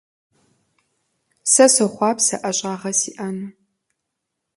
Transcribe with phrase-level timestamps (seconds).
[1.51, 3.49] Сэ сохъуапсэ ӀэщӀагъэ сиӀэну.